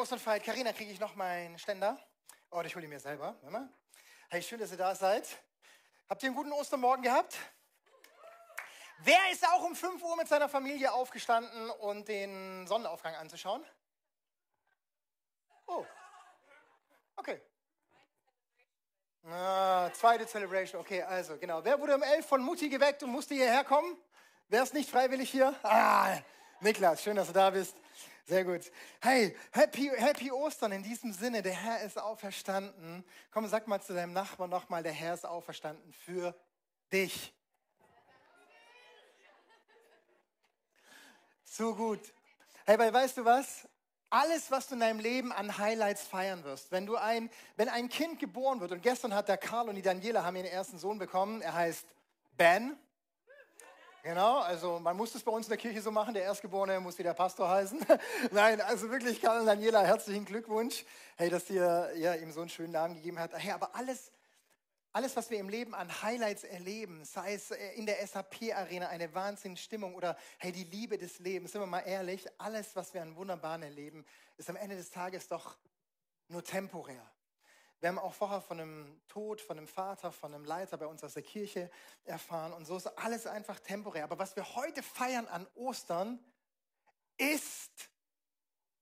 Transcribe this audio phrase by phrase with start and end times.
[0.00, 0.44] Osternfeiert.
[0.44, 1.98] Karina, kriege ich noch meinen Ständer?
[2.50, 3.36] Oh, ich hole ihn mir selber.
[4.30, 5.28] Hey, schön, dass ihr da seid.
[6.08, 7.36] Habt ihr einen guten Ostermorgen gehabt?
[9.00, 13.62] Wer ist auch um 5 Uhr mit seiner Familie aufgestanden und den Sonnenaufgang anzuschauen?
[15.66, 15.84] Oh,
[17.16, 17.42] okay.
[19.24, 21.62] Ah, zweite Celebration, okay, also genau.
[21.62, 23.98] Wer wurde um 11 von Mutti geweckt und musste hierher kommen?
[24.48, 25.54] Wer ist nicht freiwillig hier?
[25.62, 26.16] Ah,
[26.60, 27.76] Niklas, schön, dass du da bist.
[28.30, 28.70] Sehr gut.
[29.00, 31.42] Hey, happy, happy Ostern in diesem Sinne.
[31.42, 33.04] Der Herr ist auferstanden.
[33.32, 36.32] Komm, sag mal zu deinem Nachbarn nochmal, der Herr ist auferstanden für
[36.92, 37.34] dich.
[41.42, 41.98] So gut.
[42.66, 43.68] Hey, weil weißt du was?
[44.10, 47.88] Alles, was du in deinem Leben an Highlights feiern wirst, wenn du ein, wenn ein
[47.88, 51.00] Kind geboren wird, und gestern hat der Karl und die Daniela haben ihren ersten Sohn
[51.00, 51.84] bekommen, er heißt
[52.36, 52.78] Ben.
[54.02, 56.98] Genau, also man muss das bei uns in der Kirche so machen, der Erstgeborene muss
[56.98, 57.84] wieder Pastor heißen.
[58.30, 60.86] Nein, also wirklich, Karl und Daniela, herzlichen Glückwunsch,
[61.16, 63.34] hey, dass ihr ja, ihm so einen schönen Namen gegeben habt.
[63.36, 64.10] Hey, aber alles,
[64.94, 69.12] alles, was wir im Leben an Highlights erleben, sei es äh, in der SAP-Arena eine
[69.12, 73.16] Wahnsinnsstimmung oder hey, die Liebe des Lebens, sind wir mal ehrlich, alles, was wir an
[73.16, 74.06] Wunderbaren erleben,
[74.38, 75.58] ist am Ende des Tages doch
[76.28, 77.06] nur temporär.
[77.80, 81.02] Wir haben auch vorher von einem Tod, von einem Vater, von einem Leiter bei uns
[81.02, 81.70] aus der Kirche
[82.04, 82.52] erfahren.
[82.52, 84.04] Und so ist alles einfach temporär.
[84.04, 86.18] Aber was wir heute feiern an Ostern,
[87.16, 87.90] ist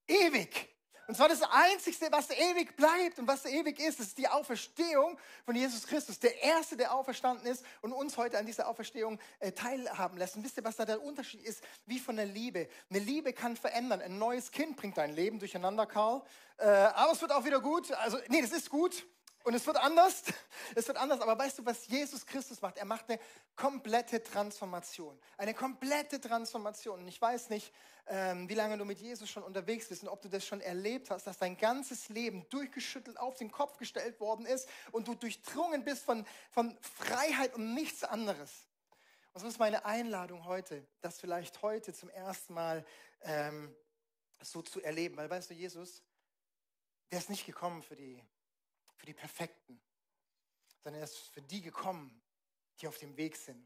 [0.05, 0.69] ewig.
[1.09, 5.55] Und zwar das Einzige, was ewig bleibt und was ewig ist, ist die Auferstehung von
[5.55, 6.19] Jesus Christus.
[6.19, 10.35] Der Erste, der auferstanden ist und uns heute an dieser Auferstehung äh, teilhaben lässt.
[10.35, 11.63] Und wisst ihr, was da der Unterschied ist?
[11.87, 12.69] Wie von der Liebe.
[12.91, 14.03] Eine Liebe kann verändern.
[14.03, 16.21] Ein neues Kind bringt dein Leben durcheinander, Karl.
[16.57, 17.91] Äh, aber es wird auch wieder gut.
[17.91, 19.03] Also, nee, das ist gut.
[19.49, 20.25] Und es wird anders.
[20.75, 21.21] Es wird anders.
[21.21, 22.77] Aber weißt du, was Jesus Christus macht?
[22.77, 23.19] Er macht eine
[23.55, 25.19] komplette Transformation.
[25.39, 26.99] Eine komplette Transformation.
[26.99, 27.73] Und ich weiß nicht,
[28.05, 31.09] ähm, wie lange du mit Jesus schon unterwegs bist und ob du das schon erlebt
[31.09, 35.83] hast, dass dein ganzes Leben durchgeschüttelt auf den Kopf gestellt worden ist und du durchdrungen
[35.83, 38.51] bist von, von Freiheit und nichts anderes.
[39.33, 42.85] Und so ist meine Einladung heute, das vielleicht heute zum ersten Mal
[43.21, 43.75] ähm,
[44.43, 45.17] so zu erleben.
[45.17, 46.03] Weil weißt du, Jesus,
[47.09, 48.23] der ist nicht gekommen für die,
[48.99, 49.81] für die Perfekten,
[50.83, 52.21] sondern er ist für die gekommen,
[52.79, 53.65] die auf dem Weg sind.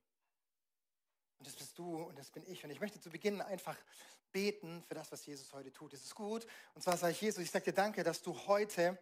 [1.39, 2.63] Und das bist du und das bin ich.
[2.63, 3.77] Und ich möchte zu Beginn einfach
[4.31, 5.93] beten für das, was Jesus heute tut.
[5.93, 6.45] Es ist gut.
[6.75, 8.97] Und zwar sage ich, Jesus, ich sage dir danke, dass du heute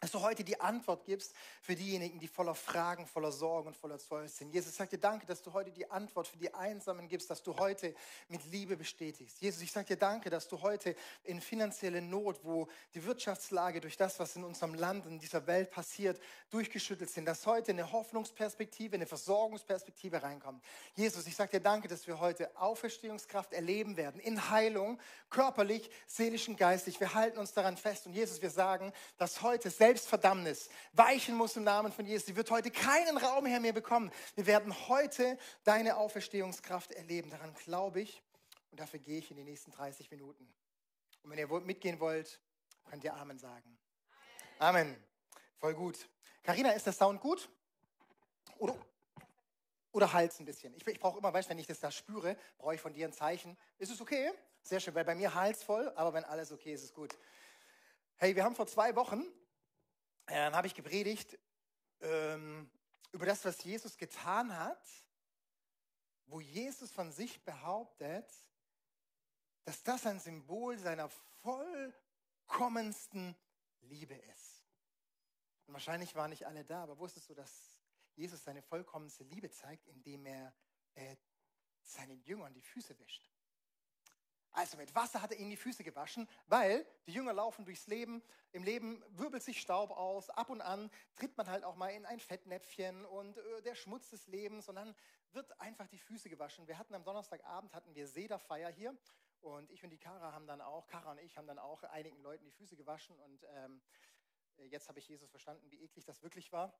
[0.00, 3.98] dass du heute die Antwort gibst für diejenigen, die voller Fragen, voller Sorgen und voller
[3.98, 4.52] Zweifel sind.
[4.52, 7.56] Jesus, sage dir danke, dass du heute die Antwort für die Einsamen gibst, dass du
[7.58, 7.94] heute
[8.28, 9.40] mit Liebe bestätigst.
[9.40, 10.94] Jesus, ich sage dir danke, dass du heute
[11.24, 15.70] in finanzielle Not, wo die Wirtschaftslage durch das, was in unserem Land, in dieser Welt
[15.70, 16.20] passiert,
[16.50, 20.62] durchgeschüttelt sind, dass heute eine Hoffnungsperspektive, eine Versorgungsperspektive reinkommt.
[20.94, 26.48] Jesus, ich sage dir danke, dass wir heute Auferstehungskraft erleben werden, in Heilung, körperlich, seelisch
[26.48, 27.00] und geistig.
[27.00, 31.56] Wir halten uns daran fest und Jesus, wir sagen, dass heute selbst Selbstverdammnis weichen muss
[31.56, 32.26] im Namen von Jesus.
[32.26, 34.12] Sie wird heute keinen Raum mehr bekommen.
[34.34, 37.30] Wir werden heute deine Auferstehungskraft erleben.
[37.30, 38.22] Daran glaube ich
[38.70, 40.46] und dafür gehe ich in die nächsten 30 Minuten.
[41.22, 42.38] Und wenn ihr mitgehen wollt,
[42.84, 43.78] könnt ihr Amen sagen.
[44.58, 44.94] Amen.
[45.56, 46.06] Voll gut.
[46.42, 47.48] Karina, ist der Sound gut?
[48.58, 48.76] Oder,
[49.92, 50.74] oder Hals ein bisschen?
[50.74, 53.14] Ich, ich brauche immer, weißt wenn ich das da spüre, brauche ich von dir ein
[53.14, 53.56] Zeichen.
[53.78, 54.32] Ist es okay?
[54.60, 57.16] Sehr schön, weil bei mir Hals voll, aber wenn alles okay ist, ist gut.
[58.16, 59.24] Hey, wir haben vor zwei Wochen
[60.28, 61.38] ähm, habe ich gepredigt
[62.00, 62.70] ähm,
[63.12, 64.86] über das, was Jesus getan hat,
[66.26, 68.30] wo Jesus von sich behauptet,
[69.64, 71.08] dass das ein Symbol seiner
[71.42, 73.36] vollkommensten
[73.80, 74.64] Liebe ist.
[75.66, 77.78] Und wahrscheinlich waren nicht alle da, aber wusstest du, dass
[78.14, 80.54] Jesus seine vollkommenste Liebe zeigt, indem er
[80.94, 81.16] äh,
[81.82, 83.30] seinen Jüngern die Füße wäscht?
[84.52, 88.22] Also mit Wasser hat er ihnen die Füße gewaschen, weil die Jünger laufen durchs Leben.
[88.52, 90.30] Im Leben wirbelt sich Staub aus.
[90.30, 94.10] Ab und an tritt man halt auch mal in ein Fettnäpfchen und äh, der Schmutz
[94.10, 94.94] des Lebens und dann
[95.32, 96.66] wird einfach die Füße gewaschen.
[96.66, 98.96] Wir hatten am Donnerstagabend hatten wir Sederfeier hier
[99.40, 102.20] und ich und die Kara haben dann auch, Kara und ich haben dann auch einigen
[102.20, 103.82] Leuten die Füße gewaschen und ähm,
[104.56, 106.74] jetzt habe ich Jesus verstanden, wie eklig das wirklich war.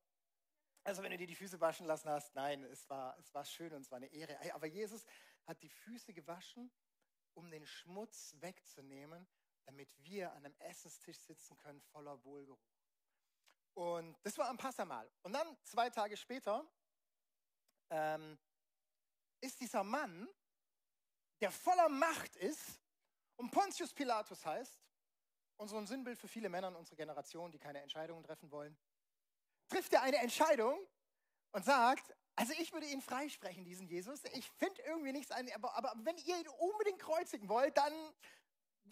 [0.85, 3.73] Also wenn du dir die Füße waschen lassen hast, nein, es war, es war schön
[3.75, 4.39] und es war eine Ehre.
[4.55, 5.05] Aber Jesus
[5.45, 6.71] hat die Füße gewaschen
[7.39, 9.27] um den Schmutz wegzunehmen,
[9.65, 12.59] damit wir an einem Essenstisch sitzen können voller Wohlgeruch.
[13.75, 15.09] Und das war am Passamal.
[15.23, 16.69] Und dann zwei Tage später
[17.91, 18.37] ähm,
[19.41, 20.29] ist dieser Mann,
[21.41, 22.81] der voller Macht ist
[23.37, 24.81] und Pontius Pilatus heißt,
[25.59, 28.77] und so ein Sinnbild für viele Männer in unserer Generation, die keine Entscheidungen treffen wollen,
[29.69, 30.79] trifft er eine Entscheidung
[31.53, 34.23] und sagt, also ich würde ihn freisprechen, diesen Jesus.
[34.33, 37.93] Ich finde irgendwie nichts an, aber, aber wenn ihr ihn unbedingt kreuzigen wollt, dann,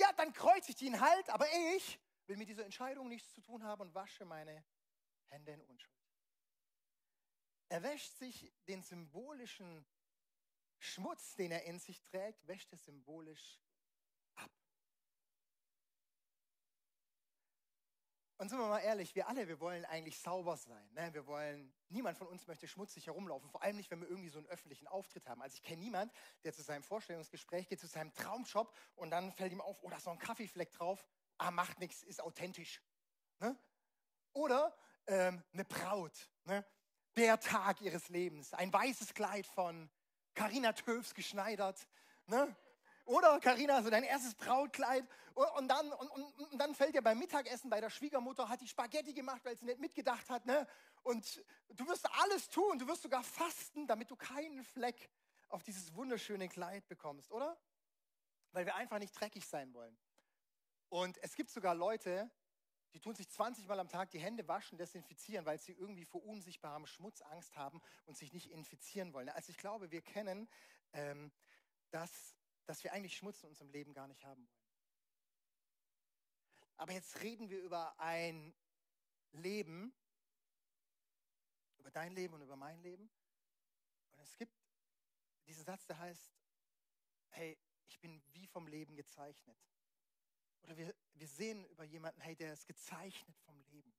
[0.01, 1.47] ja, dann kreuzigt ihn halt, aber
[1.77, 4.65] ich will mit dieser Entscheidung nichts zu tun haben und wasche meine
[5.27, 5.95] Hände in Unschuld.
[7.69, 9.87] Er wäscht sich den symbolischen
[10.81, 13.61] Schmutz, den er in sich trägt, wäscht er symbolisch
[18.39, 20.93] Und sind wir mal ehrlich, wir alle, wir wollen eigentlich sauber sein.
[20.93, 21.13] Ne?
[21.15, 24.39] Wir wollen, niemand von uns möchte schmutzig herumlaufen, vor allem nicht, wenn wir irgendwie so
[24.39, 25.41] einen öffentlichen Auftritt haben.
[25.41, 29.53] Also ich kenne niemanden, der zu seinem Vorstellungsgespräch geht, zu seinem Traumshop und dann fällt
[29.53, 31.07] ihm auf, oh, da ist noch ein Kaffeefleck drauf.
[31.39, 32.83] Ah, macht nichts, ist authentisch.
[33.41, 33.59] Ne?
[34.35, 36.63] Oder ähm, eine Braut, ne?
[37.17, 39.89] der Tag ihres Lebens, ein weißes Kleid von
[40.35, 41.89] Carina Töfs geschneidert.
[42.27, 42.55] Ne?
[43.07, 47.19] Oder Karina, so dein erstes Brautkleid und dann, und, und, und, dann fällt dir beim
[47.19, 50.45] Mittagessen bei der Schwiegermutter, hat die Spaghetti gemacht, weil sie nicht mitgedacht hat.
[50.45, 50.67] Ne?
[51.03, 55.09] Und du wirst alles tun, du wirst sogar fasten, damit du keinen Fleck
[55.49, 57.57] auf dieses wunderschöne Kleid bekommst, oder?
[58.53, 59.97] Weil wir einfach nicht dreckig sein wollen.
[60.89, 62.31] Und es gibt sogar Leute,
[62.93, 66.25] die tun sich 20 Mal am Tag die Hände waschen, desinfizieren, weil sie irgendwie vor
[66.25, 69.29] unsichtbarem Schmutz Angst haben und sich nicht infizieren wollen.
[69.29, 70.49] Also ich glaube, wir kennen
[70.93, 71.31] ähm,
[71.91, 72.36] das
[72.67, 74.67] dass wir eigentlich Schmutz in unserem Leben gar nicht haben wollen.
[76.77, 78.55] Aber jetzt reden wir über ein
[79.33, 79.95] Leben,
[81.79, 83.11] über dein Leben und über mein Leben.
[84.11, 84.53] Und es gibt
[85.47, 86.35] diesen Satz, der heißt,
[87.31, 89.57] hey, ich bin wie vom Leben gezeichnet.
[90.63, 93.95] Oder wir, wir sehen über jemanden, hey, der ist gezeichnet vom Leben.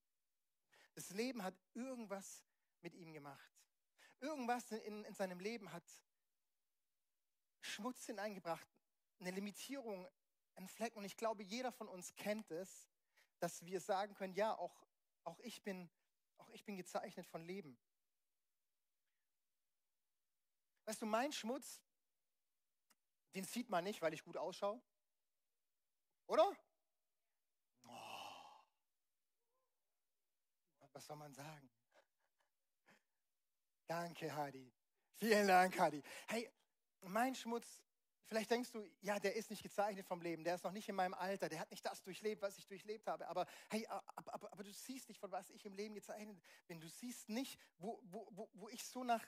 [0.94, 2.44] Das Leben hat irgendwas
[2.82, 3.54] mit ihm gemacht.
[4.20, 5.84] Irgendwas in, in seinem Leben hat
[7.68, 8.68] Schmutz hineingebracht,
[9.20, 10.08] eine Limitierung,
[10.56, 10.96] ein Fleck.
[10.96, 12.90] Und ich glaube, jeder von uns kennt es,
[13.40, 14.86] dass wir sagen können, ja, auch,
[15.24, 15.90] auch, ich, bin,
[16.38, 17.78] auch ich bin gezeichnet von Leben.
[20.86, 21.82] Weißt du, mein Schmutz,
[23.36, 24.82] den sieht man nicht, weil ich gut ausschaue.
[26.28, 26.56] Oder?
[27.84, 28.62] Oh.
[30.94, 31.70] Was soll man sagen?
[33.86, 34.74] Danke, Hadi.
[35.20, 36.04] Vielen Dank, Hadi.
[36.28, 36.50] Hey,
[37.02, 37.82] mein Schmutz,
[38.28, 40.96] vielleicht denkst du, ja, der ist nicht gezeichnet vom Leben, der ist noch nicht in
[40.96, 43.28] meinem Alter, der hat nicht das durchlebt, was ich durchlebt habe.
[43.28, 46.80] Aber hey, aber, aber, aber du siehst nicht, von was ich im Leben gezeichnet bin.
[46.80, 49.26] Du siehst nicht, wo, wo, wo, wo ich so nach,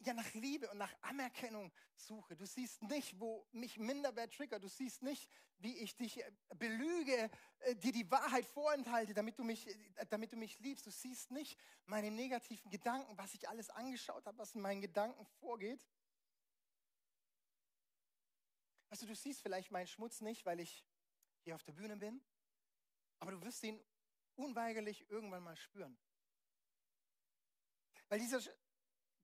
[0.00, 2.36] ja, nach Liebe und nach Anerkennung suche.
[2.36, 4.62] Du siehst nicht, wo mich Minderwert triggert.
[4.62, 7.30] Du siehst nicht, wie ich dich äh, belüge,
[7.60, 10.84] äh, dir die Wahrheit vorenthalte, damit du, mich, äh, damit du mich liebst.
[10.86, 15.24] Du siehst nicht meine negativen Gedanken, was ich alles angeschaut habe, was in meinen Gedanken
[15.40, 15.86] vorgeht.
[18.94, 20.86] Also du siehst vielleicht meinen Schmutz nicht, weil ich
[21.40, 22.24] hier auf der Bühne bin,
[23.18, 23.84] aber du wirst ihn
[24.36, 25.98] unweigerlich irgendwann mal spüren.
[28.08, 28.40] Weil dieser,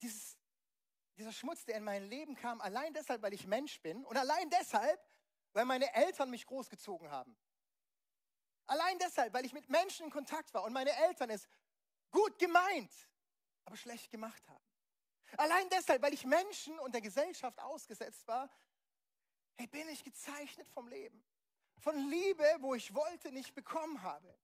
[0.02, 0.37] dieses,
[1.17, 4.50] dieser Schmutz, der in mein Leben kam, allein deshalb, weil ich Mensch bin und allein
[4.50, 5.00] deshalb,
[5.52, 7.38] weil meine Eltern mich großgezogen haben.
[8.66, 11.49] Allein deshalb, weil ich mit Menschen in Kontakt war und meine Eltern es
[12.11, 12.93] gut gemeint,
[13.66, 14.64] aber schlecht gemacht haben.
[15.37, 18.50] Allein deshalb, weil ich Menschen und der Gesellschaft ausgesetzt war,
[19.61, 21.23] Hey, bin ich gezeichnet vom Leben?
[21.77, 24.35] Von Liebe, wo ich wollte, nicht bekommen habe.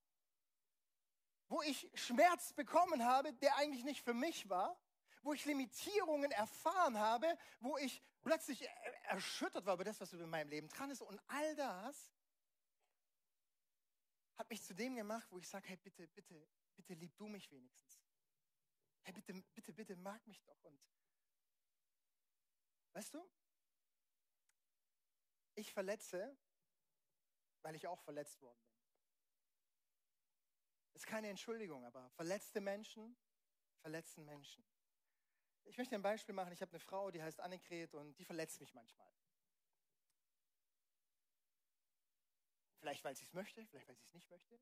[1.49, 4.79] Wo ich Schmerz bekommen habe, der eigentlich nicht für mich war.
[5.23, 8.69] Wo ich Limitierungen erfahren habe, wo ich plötzlich
[9.05, 11.01] erschüttert war über das, was über meinem Leben dran ist.
[11.01, 12.13] Und all das
[14.37, 17.51] hat mich zu dem gemacht, wo ich sage, hey, bitte, bitte, bitte lieb du mich
[17.51, 18.03] wenigstens.
[19.01, 20.63] Hey, bitte, bitte, bitte mag mich doch.
[20.65, 20.79] Und
[22.93, 23.27] weißt du,
[25.57, 26.37] ich verletze,
[27.63, 28.77] weil ich auch verletzt worden bin.
[30.93, 33.17] Das ist keine Entschuldigung, aber verletzte Menschen
[33.81, 34.65] verletzen Menschen.
[35.65, 36.53] Ich möchte ein Beispiel machen.
[36.53, 39.11] Ich habe eine Frau, die heißt Annegret und die verletzt mich manchmal.
[42.79, 44.61] Vielleicht, weil sie es möchte, vielleicht, weil sie es nicht möchte.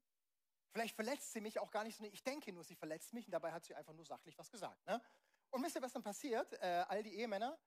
[0.72, 2.04] Vielleicht verletzt sie mich auch gar nicht so.
[2.04, 4.84] Ich denke nur, sie verletzt mich und dabei hat sie einfach nur sachlich was gesagt.
[4.86, 5.00] Ne?
[5.50, 6.52] Und wisst ihr, was dann passiert?
[6.54, 7.58] Äh, all die Ehemänner,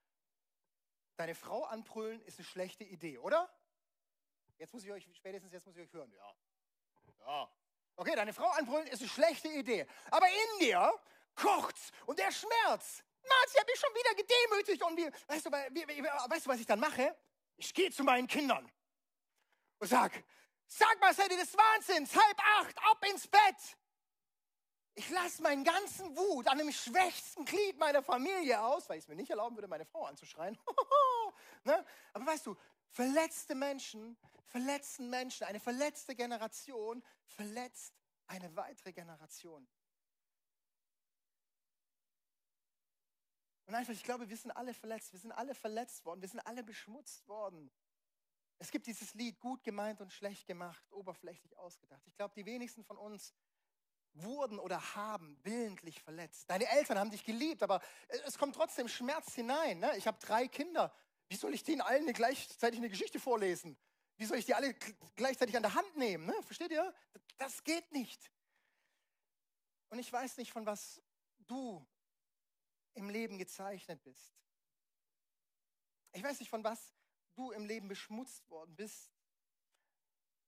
[1.17, 3.49] deine Frau anbrüllen ist eine schlechte Idee, oder?
[4.57, 6.11] Jetzt muss ich euch, spätestens jetzt muss ich euch hören.
[6.13, 6.35] Ja.
[7.19, 7.51] Ja.
[7.95, 9.85] Okay, deine Frau anbrüllen ist eine schlechte Idee.
[10.11, 10.93] Aber in dir
[11.35, 13.03] kocht's und der Schmerz.
[13.27, 14.83] Mann, sie hat mich schon wieder gedemütigt.
[14.83, 17.15] Und wie, weißt, du, wie, weißt du, was ich dann mache?
[17.57, 18.71] Ich gehe zu meinen Kindern
[19.79, 20.23] und sag,
[20.67, 22.15] sag mal, seid ihr des Wahnsinns?
[22.15, 23.77] Halb acht, ab ins Bett.
[24.97, 29.07] Ich lasse meinen ganzen Wut an dem schwächsten Glied meiner Familie aus, weil ich es
[29.07, 30.57] mir nicht erlauben würde, meine Frau anzuschreien.
[31.65, 31.85] ne?
[32.13, 35.45] Aber weißt du, verletzte Menschen verletzen Menschen.
[35.45, 37.93] Eine verletzte Generation verletzt
[38.25, 39.67] eine weitere Generation.
[43.67, 45.13] Und einfach, ich glaube, wir sind alle verletzt.
[45.13, 46.21] Wir sind alle verletzt worden.
[46.21, 47.69] Wir sind alle beschmutzt worden.
[48.57, 52.01] Es gibt dieses Lied, gut gemeint und schlecht gemacht, oberflächlich ausgedacht.
[52.07, 53.35] Ich glaube, die wenigsten von uns
[54.23, 56.49] wurden oder haben willentlich verletzt.
[56.49, 57.81] Deine Eltern haben dich geliebt, aber
[58.25, 59.79] es kommt trotzdem Schmerz hinein.
[59.79, 59.95] Ne?
[59.97, 60.93] Ich habe drei Kinder.
[61.29, 63.77] Wie soll ich denen allen gleichzeitig eine Geschichte vorlesen?
[64.17, 64.73] Wie soll ich die alle
[65.15, 66.25] gleichzeitig an der Hand nehmen?
[66.25, 66.33] Ne?
[66.43, 66.93] Versteht ihr?
[67.37, 68.31] Das geht nicht.
[69.89, 71.01] Und ich weiß nicht, von was
[71.45, 71.85] du
[72.93, 74.35] im Leben gezeichnet bist.
[76.13, 76.93] Ich weiß nicht, von was
[77.35, 79.11] du im Leben beschmutzt worden bist.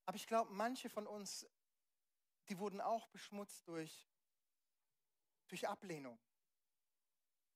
[0.05, 1.45] Aber ich glaube, manche von uns,
[2.49, 4.09] die wurden auch beschmutzt durch,
[5.47, 6.19] durch Ablehnung.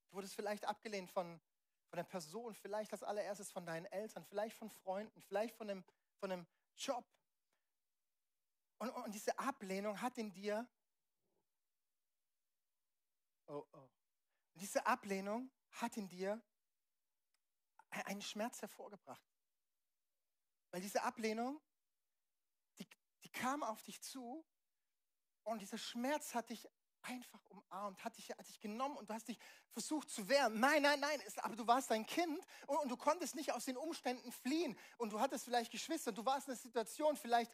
[0.10, 1.42] Du wurdest vielleicht abgelehnt von,
[1.90, 5.84] von einer Person, vielleicht als allererstes von deinen Eltern, vielleicht von Freunden, vielleicht von einem,
[6.20, 7.06] von einem Job.
[8.78, 10.68] Und, und diese Ablehnung hat in dir,
[13.48, 13.90] oh oh,
[14.56, 16.42] diese Ablehnung hat in dir
[17.90, 19.28] einen Schmerz hervorgebracht.
[20.72, 21.62] Weil diese Ablehnung,
[22.80, 22.88] die,
[23.24, 24.46] die kam auf dich zu
[25.44, 26.68] und dieser Schmerz hat dich
[27.04, 29.38] einfach umarmt, hat dich, hat dich genommen und du hast dich
[29.72, 30.60] versucht zu wehren.
[30.60, 33.78] Nein, nein, nein, aber du warst ein Kind und, und, du konntest nicht aus den
[33.78, 37.52] Umständen fliehen und du hattest vielleicht Geschwister, du warst in einer Situation, vielleicht,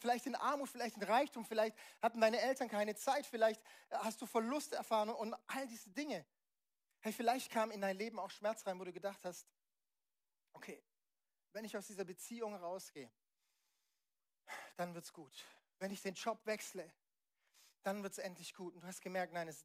[0.00, 4.26] vielleicht in Armut, vielleicht in Reichtum, vielleicht hatten deine Eltern keine Zeit, vielleicht hast du
[4.26, 6.26] Verluste erfahren und all diese Dinge.
[7.00, 9.46] Hey, vielleicht kam in dein Leben auch Schmerz rein, wo du gedacht hast,
[10.52, 10.82] okay,
[11.52, 13.10] wenn ich aus dieser Beziehung rausgehe,
[14.76, 15.32] dann wird's gut.
[15.78, 16.92] Wenn ich den Job wechsle,
[17.86, 18.74] dann wird es endlich gut.
[18.74, 19.64] Und du hast gemerkt, nein, es,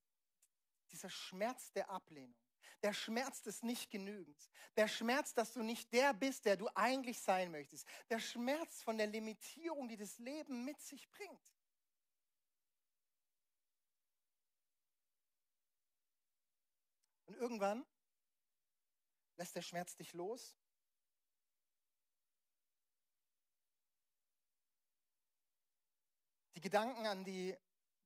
[0.91, 2.39] dieser Schmerz der Ablehnung,
[2.83, 7.49] der Schmerz des Nichtgenügens, der Schmerz, dass du nicht der bist, der du eigentlich sein
[7.49, 11.41] möchtest, der Schmerz von der Limitierung, die das Leben mit sich bringt.
[17.25, 17.83] Und irgendwann
[19.37, 20.55] lässt der Schmerz dich los.
[26.53, 27.57] Die Gedanken an die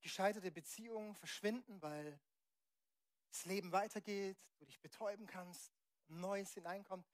[0.05, 2.19] gescheiterte Beziehungen verschwinden, weil
[3.31, 5.74] das Leben weitergeht, du dich betäuben kannst,
[6.05, 7.07] Neues hineinkommt.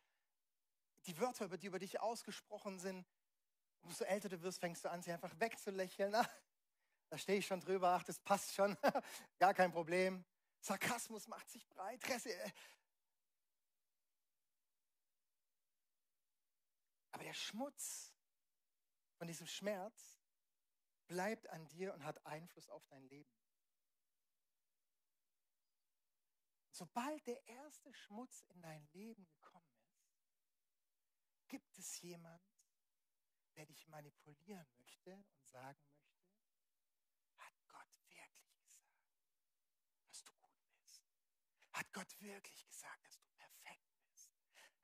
[1.05, 3.07] Die Wörter, die über dich ausgesprochen sind,
[3.79, 6.13] umso älter du wirst, fängst du an, sie einfach wegzulächeln.
[6.13, 6.29] Ach,
[7.09, 8.75] da stehe ich schon drüber, ach, das passt schon,
[9.39, 10.25] gar kein Problem.
[10.59, 12.01] Sarkasmus macht sich breit.
[17.13, 18.13] Aber der Schmutz
[19.17, 20.20] von diesem Schmerz
[21.11, 23.29] bleibt an dir und hat Einfluss auf dein Leben.
[26.69, 30.07] Sobald der erste Schmutz in dein Leben gekommen ist,
[31.49, 32.41] gibt es jemand,
[33.57, 36.31] der dich manipulieren möchte und sagen möchte,
[37.35, 39.03] hat Gott wirklich gesagt,
[40.07, 41.03] dass du gut bist?
[41.73, 44.31] Hat Gott wirklich gesagt, dass du perfekt bist?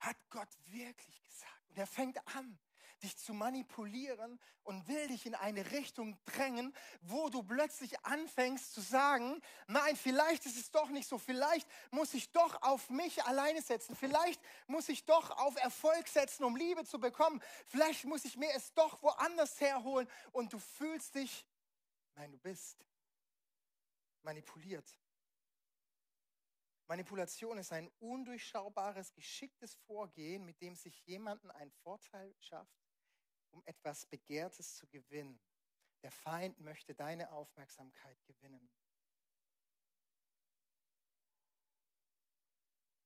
[0.00, 1.70] Hat Gott wirklich gesagt?
[1.70, 2.60] Und er fängt an,
[3.02, 8.80] dich zu manipulieren und will dich in eine Richtung drängen, wo du plötzlich anfängst zu
[8.80, 13.62] sagen, nein, vielleicht ist es doch nicht so, vielleicht muss ich doch auf mich alleine
[13.62, 18.36] setzen, vielleicht muss ich doch auf Erfolg setzen, um Liebe zu bekommen, vielleicht muss ich
[18.36, 21.46] mir es doch woanders herholen und du fühlst dich,
[22.14, 22.84] nein, du bist
[24.22, 24.98] manipuliert.
[26.88, 32.87] Manipulation ist ein undurchschaubares, geschicktes Vorgehen, mit dem sich jemanden einen Vorteil schafft,
[33.50, 35.40] um etwas Begehrtes zu gewinnen.
[36.02, 38.70] Der Feind möchte deine Aufmerksamkeit gewinnen.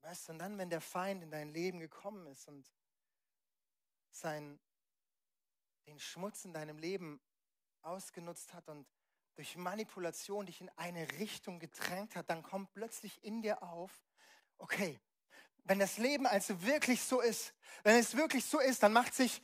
[0.02, 2.70] Weißt du, und dann, wenn der Feind in dein Leben gekommen ist und
[4.10, 4.58] sein,
[5.86, 7.20] den Schmutz in deinem Leben
[7.82, 8.86] ausgenutzt hat und
[9.34, 14.04] durch Manipulation dich in eine Richtung gedrängt hat, dann kommt plötzlich in dir auf,
[14.58, 15.00] okay,
[15.64, 19.40] wenn das Leben also wirklich so ist, wenn es wirklich so ist, dann macht sich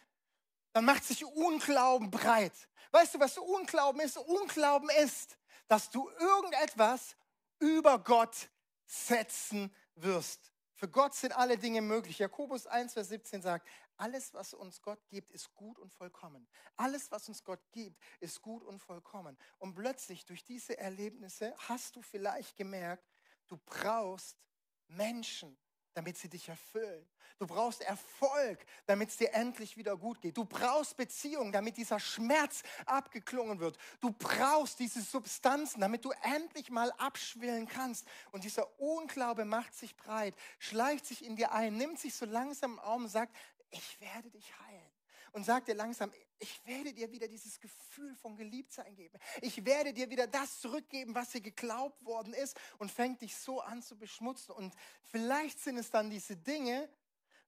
[0.72, 2.52] dann macht sich Unglauben breit.
[2.90, 4.16] Weißt du, was Unglauben ist?
[4.16, 7.16] Unglauben ist, dass du irgendetwas
[7.58, 8.48] über Gott
[8.86, 10.52] setzen wirst.
[10.74, 12.18] Für Gott sind alle Dinge möglich.
[12.18, 16.46] Jakobus 1, Vers 17 sagt, alles, was uns Gott gibt, ist gut und vollkommen.
[16.76, 19.36] Alles, was uns Gott gibt, ist gut und vollkommen.
[19.58, 23.04] Und plötzlich durch diese Erlebnisse hast du vielleicht gemerkt,
[23.48, 24.38] du brauchst
[24.86, 25.58] Menschen,
[25.98, 27.04] damit sie dich erfüllen.
[27.40, 30.36] Du brauchst Erfolg, damit es dir endlich wieder gut geht.
[30.36, 33.76] Du brauchst Beziehung, damit dieser Schmerz abgeklungen wird.
[33.98, 38.06] Du brauchst diese Substanzen, damit du endlich mal abschwillen kannst.
[38.30, 42.78] Und dieser Unglaube macht sich breit, schleicht sich in dir ein, nimmt sich so langsam
[42.78, 43.34] Arm und sagt,
[43.70, 44.87] ich werde dich heilen
[45.32, 49.18] und sag dir langsam, ich werde dir wieder dieses Gefühl von Geliebtsein geben.
[49.40, 53.60] Ich werde dir wieder das zurückgeben, was dir geglaubt worden ist und fängt dich so
[53.60, 54.54] an zu beschmutzen.
[54.54, 56.88] Und vielleicht sind es dann diese Dinge,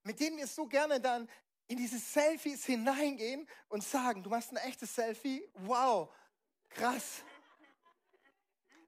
[0.03, 1.29] mit denen wir so gerne dann
[1.67, 6.13] in diese Selfies hineingehen und sagen, du machst ein echtes Selfie, wow,
[6.69, 7.23] krass.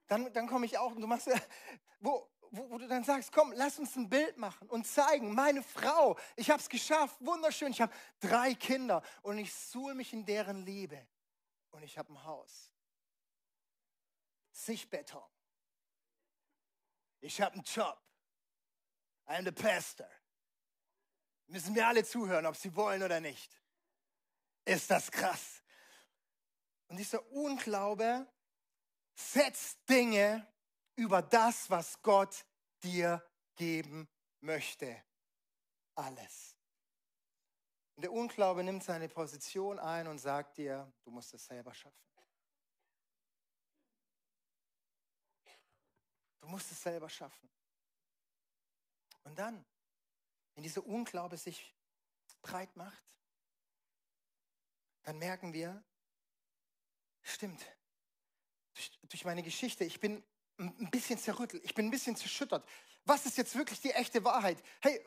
[0.06, 1.28] Dann, dann komme ich auch und du machst,
[2.00, 5.62] wo, wo, wo, du dann sagst, komm, lass uns ein Bild machen und zeigen, meine
[5.62, 10.24] Frau, ich habe es geschafft, wunderschön, ich habe drei Kinder und ich suhl mich in
[10.24, 11.06] deren Liebe
[11.70, 12.70] und ich habe ein Haus.
[14.52, 15.22] Sichtbeton.
[17.20, 18.00] Ich habe einen Job.
[19.26, 20.08] I'm the pastor.
[21.46, 23.60] Müssen wir alle zuhören, ob sie wollen oder nicht.
[24.64, 25.62] Ist das krass?
[26.88, 28.26] Und dieser Unglaube
[29.14, 30.46] setzt Dinge
[30.96, 32.44] über das, was Gott
[32.82, 33.24] dir
[33.56, 34.08] geben
[34.40, 35.02] möchte.
[35.94, 36.56] Alles.
[37.96, 42.04] Und der Unglaube nimmt seine Position ein und sagt dir, du musst es selber schaffen.
[46.40, 47.48] Du musst es selber schaffen.
[49.22, 49.64] Und dann,
[50.54, 51.74] wenn dieser Unglaube sich
[52.42, 53.16] breit macht,
[55.04, 55.82] dann merken wir,
[57.22, 57.64] stimmt,
[59.02, 60.22] durch, meine Geschichte, ich bin
[60.58, 62.64] ein bisschen zerrüttelt, ich bin ein bisschen zerschüttert.
[63.06, 64.56] Was ist jetzt wirklich die echte Wahrheit?
[64.80, 65.02] Hey, äh, äh,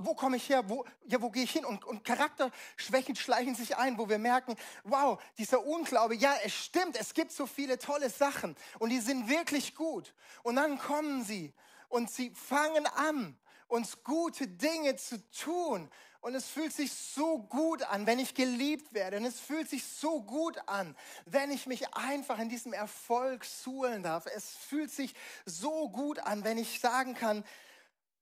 [0.00, 0.68] wo komme ich her?
[0.68, 1.66] Wo, ja, wo gehe ich hin?
[1.66, 6.96] Und, und Charakterschwächen schleichen sich ein, wo wir merken, wow, dieser Unglaube, ja, es stimmt,
[6.98, 10.14] es gibt so viele tolle Sachen und die sind wirklich gut.
[10.44, 11.52] Und dann kommen sie
[11.88, 13.36] und sie fangen an,
[13.68, 15.90] uns gute Dinge zu tun.
[16.26, 19.18] Und es fühlt sich so gut an, wenn ich geliebt werde.
[19.18, 24.02] Und es fühlt sich so gut an, wenn ich mich einfach in diesem Erfolg suhlen
[24.02, 24.26] darf.
[24.34, 25.14] Es fühlt sich
[25.44, 27.44] so gut an, wenn ich sagen kann,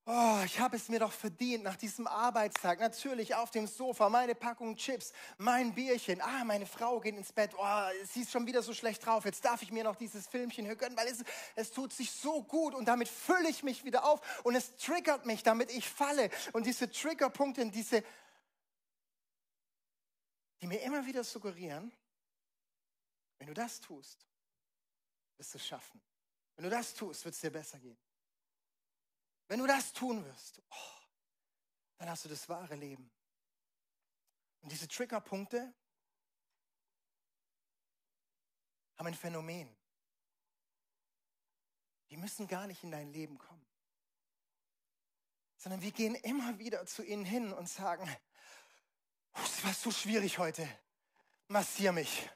[0.07, 2.79] Oh, ich habe es mir doch verdient nach diesem Arbeitstag.
[2.79, 6.21] Natürlich auf dem Sofa, meine Packung Chips, mein Bierchen.
[6.21, 7.53] Ah, meine Frau geht ins Bett.
[7.57, 9.25] Oh, sie ist schon wieder so schlecht drauf.
[9.25, 11.25] Jetzt darf ich mir noch dieses Filmchen hier gönnen, weil es,
[11.57, 15.25] es tut sich so gut und damit fülle ich mich wieder auf und es triggert
[15.25, 16.29] mich, damit ich falle.
[16.53, 18.05] Und diese Triggerpunkte, diese,
[20.61, 21.91] die mir immer wieder suggerieren,
[23.39, 24.27] wenn du das tust,
[25.39, 25.99] wirst du es schaffen.
[26.57, 27.97] Wenn du das tust, wird es dir besser gehen.
[29.55, 31.01] Wenn du das tun wirst, oh,
[31.99, 33.09] dann hast du das wahre Leben.
[34.63, 35.73] Und diese Triggerpunkte
[38.97, 39.73] haben ein Phänomen.
[42.11, 43.65] Die müssen gar nicht in dein Leben kommen,
[45.57, 48.13] sondern wir gehen immer wieder zu ihnen hin und sagen,
[49.35, 50.69] es war so schwierig heute,
[51.47, 52.29] massier mich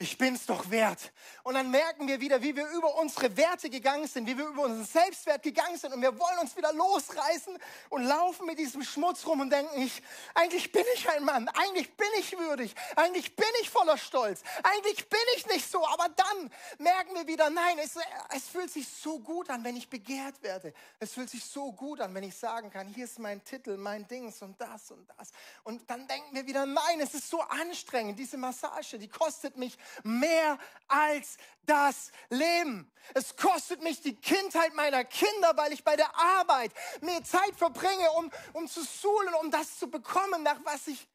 [0.00, 1.12] ich bin's doch wert.
[1.42, 4.62] Und dann merken wir wieder, wie wir über unsere Werte gegangen sind, wie wir über
[4.62, 7.58] unseren Selbstwert gegangen sind und wir wollen uns wieder losreißen
[7.88, 10.00] und laufen mit diesem Schmutz rum und denken, ich,
[10.34, 15.08] eigentlich bin ich ein Mann, eigentlich bin ich würdig, eigentlich bin ich voller Stolz, eigentlich
[15.08, 17.96] bin ich nicht so, aber dann merken wir wieder, nein, es,
[18.36, 20.74] es fühlt sich so gut an, wenn ich begehrt werde.
[21.00, 24.06] Es fühlt sich so gut an, wenn ich sagen kann, hier ist mein Titel, mein
[24.06, 25.30] Dings und das und das.
[25.64, 29.76] Und dann denken wir wieder, nein, es ist so anstrengend, diese Massage, die kostet mich
[30.02, 32.90] mehr als das Leben.
[33.14, 38.10] Es kostet mich die Kindheit meiner Kinder, weil ich bei der Arbeit mehr Zeit verbringe,
[38.12, 41.08] um, um zu suhlen, um das zu bekommen, nach was ich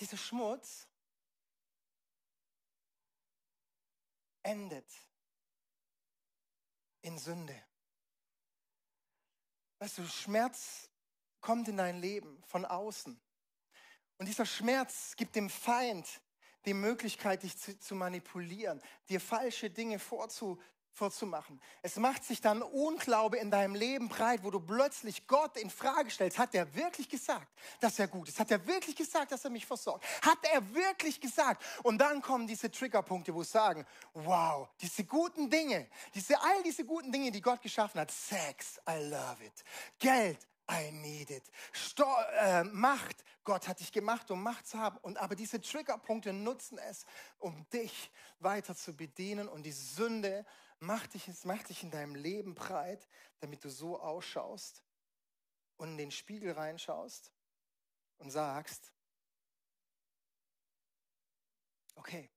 [0.00, 0.86] dieser Schmutz
[4.42, 4.90] endet
[7.02, 7.62] in Sünde.
[9.78, 10.88] Weißt du, Schmerz
[11.40, 13.20] kommt in dein Leben von außen.
[14.18, 16.06] Und dieser Schmerz gibt dem Feind
[16.64, 20.60] die Möglichkeit, dich zu, zu manipulieren, dir falsche Dinge vorzu,
[20.98, 21.60] vorzumachen.
[21.80, 26.10] Es macht sich dann Unglaube in deinem Leben breit, wo du plötzlich Gott in Frage
[26.10, 26.38] stellst.
[26.38, 27.46] Hat er wirklich gesagt,
[27.80, 28.40] dass er gut ist?
[28.40, 30.04] Hat er wirklich gesagt, dass er mich versorgt?
[30.22, 31.64] Hat er wirklich gesagt?
[31.84, 36.84] Und dann kommen diese Triggerpunkte, wo es sagen, wow, diese guten Dinge, diese, all diese
[36.84, 39.64] guten Dinge, die Gott geschaffen hat, Sex, I love it.
[40.00, 41.50] Geld, I need it.
[41.72, 42.06] Sto
[42.40, 44.98] äh, Macht, Gott hat dich gemacht, um Macht zu haben.
[44.98, 47.06] Und aber diese Triggerpunkte nutzen es,
[47.38, 49.48] um dich weiter zu bedienen.
[49.48, 50.44] Und die Sünde
[50.78, 53.08] macht dich, macht dich in deinem Leben breit,
[53.40, 54.84] damit du so ausschaust
[55.78, 57.32] und in den Spiegel reinschaust
[58.18, 58.92] und sagst,
[61.94, 62.30] okay,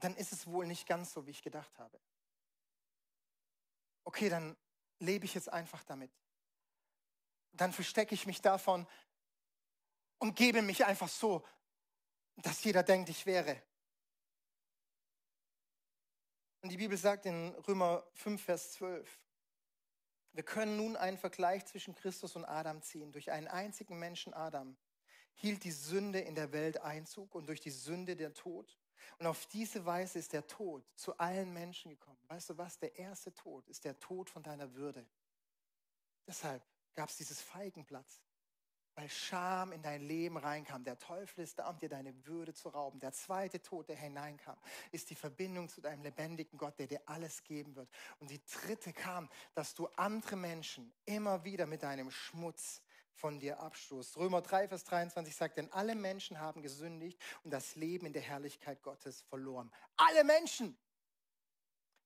[0.00, 2.00] dann ist es wohl nicht ganz so, wie ich gedacht habe.
[4.04, 4.56] Okay, dann
[4.98, 6.10] lebe ich jetzt einfach damit.
[7.52, 8.86] Dann verstecke ich mich davon
[10.18, 11.44] und gebe mich einfach so,
[12.36, 13.60] dass jeder denkt, ich wäre.
[16.60, 19.20] Und die Bibel sagt in Römer 5, Vers 12,
[20.32, 23.12] wir können nun einen Vergleich zwischen Christus und Adam ziehen.
[23.12, 24.76] Durch einen einzigen Menschen, Adam,
[25.34, 28.78] hielt die Sünde in der Welt Einzug und durch die Sünde der Tod.
[29.18, 32.18] Und auf diese Weise ist der Tod zu allen Menschen gekommen.
[32.28, 32.78] Weißt du was?
[32.78, 35.06] Der erste Tod ist der Tod von deiner Würde.
[36.26, 36.62] Deshalb
[36.94, 38.06] gab es dieses Feigenblatt,
[38.94, 40.84] weil Scham in dein Leben reinkam.
[40.84, 42.98] Der Teufel ist da, um dir deine Würde zu rauben.
[43.00, 44.58] Der zweite Tod, der hineinkam,
[44.90, 47.88] ist die Verbindung zu deinem lebendigen Gott, der dir alles geben wird.
[48.18, 52.82] Und die dritte kam, dass du andere Menschen immer wieder mit deinem Schmutz
[53.18, 54.16] von dir abstoßt.
[54.16, 58.22] Römer 3, Vers 23 sagt, denn alle Menschen haben gesündigt und das Leben in der
[58.22, 59.70] Herrlichkeit Gottes verloren.
[59.96, 60.78] Alle Menschen!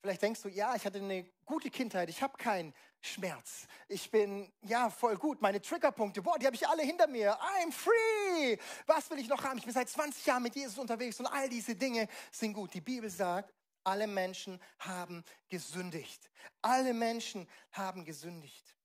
[0.01, 3.69] Vielleicht denkst du, ja, ich hatte eine gute Kindheit, ich habe keinen Schmerz.
[3.87, 5.41] Ich bin, ja, voll gut.
[5.41, 7.39] Meine Triggerpunkte, boah, die habe ich alle hinter mir.
[7.41, 8.59] I'm free!
[8.87, 9.59] Was will ich noch haben?
[9.59, 12.75] Ich bin seit 20 Jahren mit Jesus unterwegs und all diese Dinge sind gut.
[12.75, 16.31] Die Bibel sagt, alle Menschen haben gesündigt.
[16.63, 18.77] Alle Menschen haben gesündigt.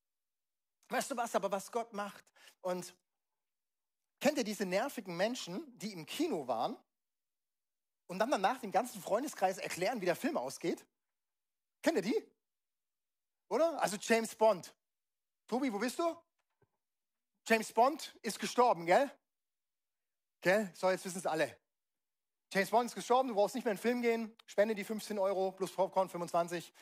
[0.90, 2.24] Weißt du was, aber was Gott macht?
[2.62, 2.96] Und
[4.20, 6.78] kennt ihr diese nervigen Menschen, die im Kino waren
[8.08, 10.86] und dann danach dem ganzen Freundeskreis erklären, wie der Film ausgeht?
[11.82, 12.32] Kennt ihr die?
[13.50, 13.82] Oder?
[13.82, 14.74] Also James Bond.
[15.48, 16.16] Tobi, wo bist du?
[17.46, 19.10] James Bond ist gestorben, gell?
[20.42, 20.70] Gell?
[20.74, 21.58] So, jetzt wissen es alle.
[22.52, 25.20] James Bond ist gestorben, du brauchst nicht mehr in den Film gehen, spende die 15
[25.20, 26.74] Euro plus Popcorn 25.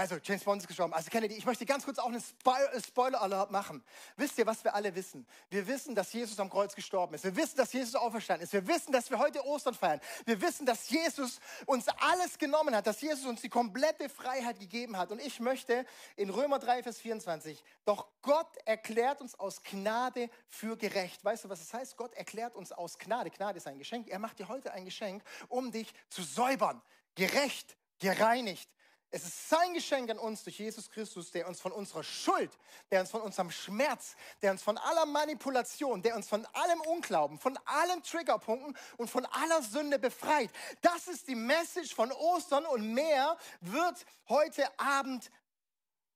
[0.00, 0.94] Also, James Bond ist gestorben.
[0.94, 3.84] Also, Kennedy, ich möchte ganz kurz auch einen äh, Spoiler-Alert machen.
[4.16, 5.26] Wisst ihr, was wir alle wissen?
[5.50, 7.24] Wir wissen, dass Jesus am Kreuz gestorben ist.
[7.24, 8.54] Wir wissen, dass Jesus auferstanden ist.
[8.54, 10.00] Wir wissen, dass wir heute Ostern feiern.
[10.24, 14.96] Wir wissen, dass Jesus uns alles genommen hat, dass Jesus uns die komplette Freiheit gegeben
[14.96, 15.12] hat.
[15.12, 15.84] Und ich möchte
[16.16, 21.22] in Römer 3, Vers 24, doch Gott erklärt uns aus Gnade für gerecht.
[21.22, 21.98] Weißt du, was das heißt?
[21.98, 23.28] Gott erklärt uns aus Gnade.
[23.28, 24.08] Gnade ist ein Geschenk.
[24.08, 26.80] Er macht dir heute ein Geschenk, um dich zu säubern.
[27.16, 28.70] Gerecht, gereinigt.
[29.12, 32.50] Es ist sein Geschenk an uns durch Jesus Christus, der uns von unserer Schuld,
[32.92, 37.36] der uns von unserem Schmerz, der uns von aller Manipulation, der uns von allem Unglauben,
[37.36, 40.50] von allen Triggerpunkten und von aller Sünde befreit.
[40.80, 45.28] Das ist die Message von Ostern und mehr wird heute Abend,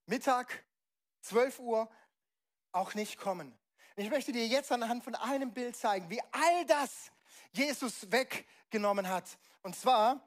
[0.06, 0.64] Mittag,
[1.22, 1.90] 12 Uhr
[2.70, 3.58] auch nicht kommen.
[3.96, 7.10] Ich möchte dir jetzt anhand von einem Bild zeigen, wie all das
[7.52, 9.36] Jesus weggenommen hat.
[9.62, 10.20] Und zwar,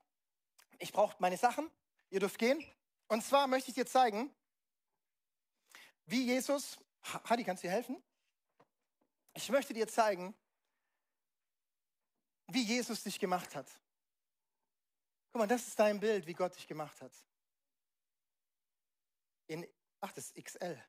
[0.79, 1.69] ich brauche meine Sachen.
[2.09, 2.63] Ihr dürft gehen.
[3.07, 4.33] Und zwar möchte ich dir zeigen,
[6.05, 8.01] wie Jesus, Hadi, kannst du dir helfen?
[9.33, 10.35] Ich möchte dir zeigen,
[12.47, 13.69] wie Jesus dich gemacht hat.
[15.31, 17.11] Guck mal, das ist dein Bild, wie Gott dich gemacht hat.
[19.47, 19.67] In,
[19.99, 20.81] ach, das ist XL.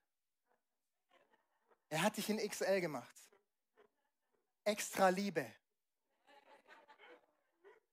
[1.90, 3.14] Er hat dich in XL gemacht.
[4.64, 5.52] Extra Liebe.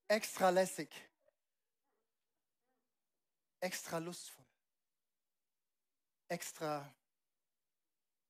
[0.08, 0.90] Extra lässig
[3.66, 4.46] extra lustvoll,
[6.28, 6.88] extra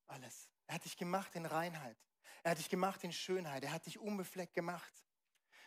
[0.06, 0.48] alles.
[0.66, 1.98] Er hat dich gemacht in Reinheit.
[2.42, 3.62] Er hat dich gemacht in Schönheit.
[3.62, 4.92] Er hat dich unbefleckt gemacht.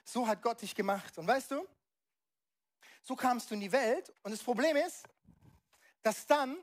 [0.03, 1.17] So hat Gott dich gemacht.
[1.19, 1.67] Und weißt du,
[3.03, 4.11] so kamst du in die Welt.
[4.23, 5.07] Und das Problem ist,
[6.01, 6.57] dass dann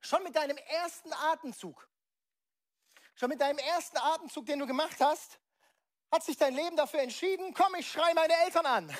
[0.00, 1.88] schon mit deinem ersten Atemzug,
[3.14, 5.38] schon mit deinem ersten Atemzug, den du gemacht hast,
[6.10, 8.96] hat sich dein Leben dafür entschieden, komm, ich schreie meine Eltern an.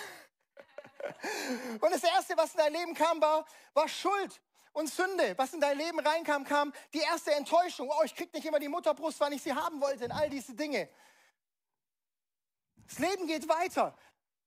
[1.81, 4.41] Und das Erste, was in dein Leben kam, war, war Schuld
[4.73, 5.35] und Sünde.
[5.37, 7.91] Was in dein Leben reinkam, kam die erste Enttäuschung.
[7.91, 10.05] Oh, ich krieg nicht immer die Mutterbrust, wann ich sie haben wollte.
[10.05, 10.89] Und all diese Dinge.
[12.87, 13.97] Das Leben geht weiter.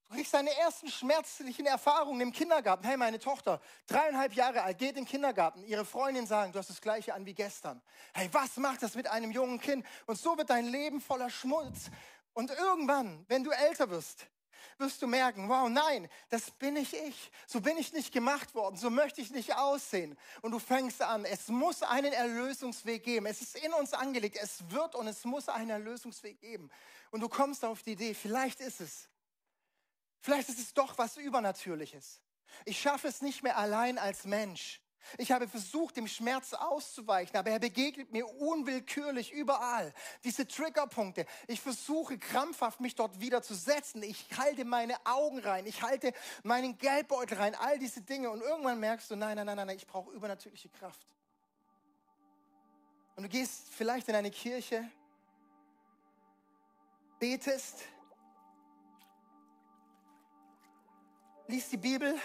[0.09, 2.85] Du kriegst deine ersten schmerzlichen Erfahrungen im Kindergarten.
[2.85, 5.65] Hey, meine Tochter, dreieinhalb Jahre alt, geht in den Kindergarten.
[5.65, 7.81] Ihre Freundin sagen, du hast das Gleiche an wie gestern.
[8.13, 9.85] Hey, was macht das mit einem jungen Kind?
[10.05, 11.89] Und so wird dein Leben voller Schmutz.
[12.33, 14.27] Und irgendwann, wenn du älter wirst,
[14.77, 17.31] wirst du merken, wow, nein, das bin nicht ich.
[17.47, 18.77] So bin ich nicht gemacht worden.
[18.77, 20.17] So möchte ich nicht aussehen.
[20.41, 23.25] Und du fängst an, es muss einen Erlösungsweg geben.
[23.25, 24.37] Es ist in uns angelegt.
[24.41, 26.69] Es wird und es muss einen Erlösungsweg geben.
[27.11, 29.09] Und du kommst auf die Idee, vielleicht ist es.
[30.19, 32.21] Vielleicht ist es doch was Übernatürliches.
[32.65, 34.81] Ich schaffe es nicht mehr allein als Mensch.
[35.17, 39.93] Ich habe versucht, dem Schmerz auszuweichen, aber er begegnet mir unwillkürlich überall.
[40.23, 41.25] Diese Triggerpunkte.
[41.47, 44.03] Ich versuche krampfhaft, mich dort wieder zu setzen.
[44.03, 45.65] Ich halte meine Augen rein.
[45.65, 47.55] Ich halte meinen Geldbeutel rein.
[47.55, 48.29] All diese Dinge.
[48.29, 51.05] Und irgendwann merkst du, nein, nein, nein, nein, ich brauche übernatürliche Kraft.
[53.15, 54.87] Und du gehst vielleicht in eine Kirche,
[57.19, 57.83] betest,
[61.47, 62.15] liest die Bibel,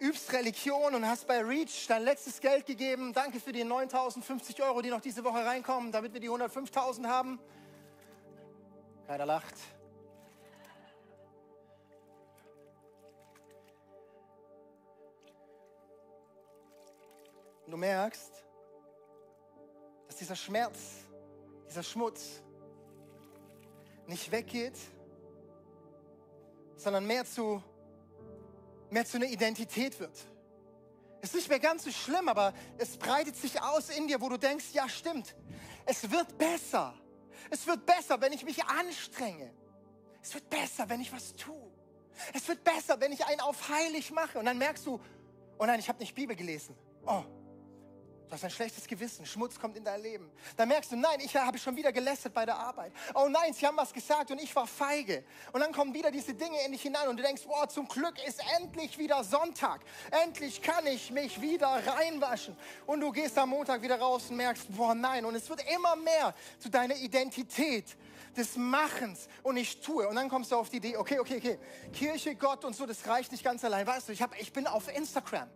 [0.00, 3.12] übst Religion und hast bei Reach dein letztes Geld gegeben.
[3.12, 7.38] Danke für die 9.050 Euro, die noch diese Woche reinkommen, damit wir die 105.000 haben.
[9.06, 9.54] Keiner lacht.
[17.66, 18.32] Und du merkst,
[20.06, 20.78] dass dieser Schmerz,
[21.68, 22.40] dieser Schmutz
[24.06, 24.78] nicht weggeht,
[26.76, 27.62] sondern mehr zu,
[28.90, 30.16] mehr zu einer Identität wird.
[31.20, 34.28] Es ist nicht mehr ganz so schlimm, aber es breitet sich aus in dir, wo
[34.28, 35.34] du denkst, ja stimmt,
[35.84, 36.94] es wird besser.
[37.50, 39.50] Es wird besser, wenn ich mich anstrenge.
[40.22, 41.72] Es wird besser, wenn ich was tue.
[42.34, 44.38] Es wird besser, wenn ich einen auf heilig mache.
[44.38, 45.00] Und dann merkst du,
[45.58, 46.76] oh nein, ich habe nicht Bibel gelesen.
[47.06, 47.24] Oh,
[48.28, 50.30] Du hast ein schlechtes Gewissen, Schmutz kommt in dein Leben.
[50.54, 52.92] Dann merkst du, nein, ich habe schon wieder gelästert bei der Arbeit.
[53.14, 55.24] Oh nein, sie haben was gesagt und ich war feige.
[55.50, 58.14] Und dann kommen wieder diese Dinge in dich hinein und du denkst, boah, zum Glück
[58.26, 59.80] ist endlich wieder Sonntag.
[60.10, 62.54] Endlich kann ich mich wieder reinwaschen.
[62.84, 65.24] Und du gehst am Montag wieder raus und merkst, boah, nein.
[65.24, 67.96] Und es wird immer mehr zu deiner Identität
[68.36, 70.06] des Machens und ich tue.
[70.06, 71.58] Und dann kommst du auf die Idee, okay, okay, okay,
[71.94, 73.86] Kirche, Gott und so, das reicht nicht ganz allein.
[73.86, 75.48] Weißt du, ich, hab, ich bin auf Instagram.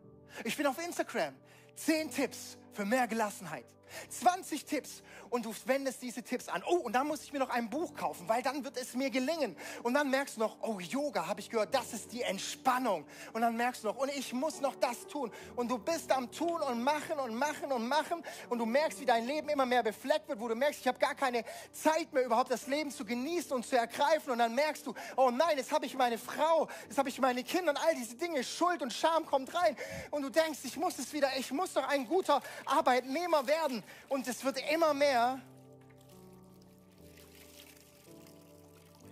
[0.43, 1.35] Ich bin auf Instagram.
[1.77, 3.67] Zehn Tipps für mehr Gelassenheit.
[4.09, 5.03] 20 Tipps
[5.33, 6.63] und du wendest diese Tipps an.
[6.67, 9.09] Oh, und dann muss ich mir noch ein Buch kaufen, weil dann wird es mir
[9.09, 9.57] gelingen.
[9.83, 13.07] Und dann merkst du noch, oh, Yoga, habe ich gehört, das ist die Entspannung.
[13.33, 15.33] Und dann merkst du noch, und ich muss noch das tun.
[15.57, 18.23] Und du bist am Tun und Machen und Machen und Machen.
[18.51, 20.99] Und du merkst, wie dein Leben immer mehr befleckt wird, wo du merkst, ich habe
[20.99, 24.33] gar keine Zeit mehr, überhaupt das Leben zu genießen und zu ergreifen.
[24.33, 27.43] Und dann merkst du, oh nein, jetzt habe ich meine Frau, jetzt habe ich meine
[27.43, 28.45] Kinder und all diese Dinge.
[28.45, 29.77] Schuld und Scham kommt rein.
[30.11, 33.82] Und du denkst, ich muss es wieder, ich muss doch ein guter Arbeitnehmer werden.
[34.09, 35.41] Und es wird immer mehr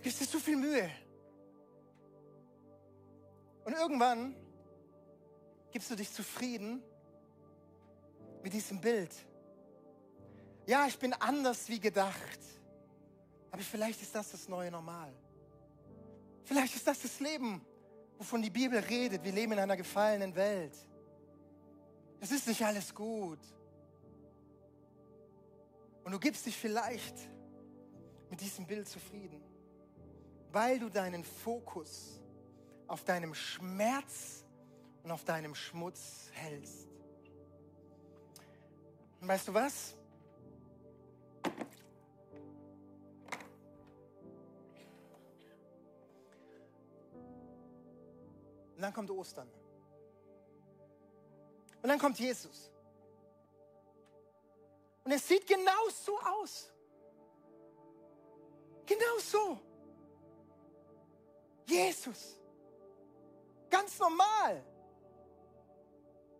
[0.01, 0.89] Gibst dir zu viel Mühe.
[3.63, 4.35] Und irgendwann
[5.71, 6.81] gibst du dich zufrieden
[8.41, 9.11] mit diesem Bild.
[10.65, 12.39] Ja, ich bin anders wie gedacht.
[13.51, 15.13] Aber vielleicht ist das das neue Normal.
[16.45, 17.61] Vielleicht ist das das Leben,
[18.17, 19.23] wovon die Bibel redet.
[19.23, 20.73] Wir leben in einer gefallenen Welt.
[22.19, 23.39] Es ist nicht alles gut.
[26.03, 27.15] Und du gibst dich vielleicht
[28.29, 29.41] mit diesem Bild zufrieden
[30.51, 32.21] weil du deinen Fokus
[32.87, 34.43] auf deinem Schmerz
[35.03, 36.89] und auf deinem Schmutz hältst.
[39.21, 39.95] Und weißt du was?
[48.75, 49.47] Und dann kommt Ostern.
[51.81, 52.71] Und dann kommt Jesus.
[55.03, 56.71] Und es sieht genau so aus.
[58.85, 59.59] Genau so.
[61.65, 62.37] Jesus.
[63.69, 64.63] Ganz normal.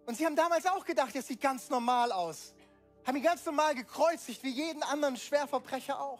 [0.05, 2.53] Und sie haben damals auch gedacht, er sieht ganz normal aus.
[3.05, 6.19] Haben ihn ganz normal gekreuzigt, wie jeden anderen Schwerverbrecher auch.